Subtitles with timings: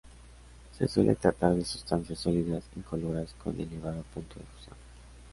[0.75, 4.75] Se suele tratar de sustancias sólidas incoloras con elevado punto de fusión.